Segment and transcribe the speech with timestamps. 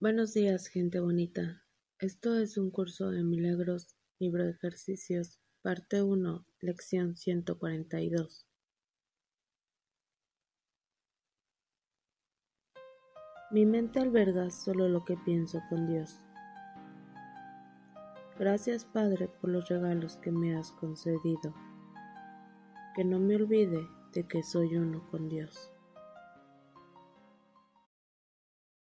[0.00, 1.64] Buenos días, gente bonita.
[1.98, 8.46] Esto es un curso de milagros, libro de ejercicios, parte 1, lección 142.
[13.50, 16.20] Mi mente alberga solo lo que pienso con Dios.
[18.38, 21.52] Gracias, Padre, por los regalos que me has concedido.
[22.94, 25.72] Que no me olvide de que soy uno con Dios.